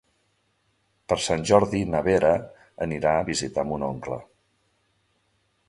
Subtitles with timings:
[1.11, 2.31] Per Sant Jordi na Vera
[2.87, 4.21] anirà a visitar mon oncle.